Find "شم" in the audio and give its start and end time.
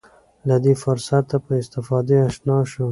2.71-2.79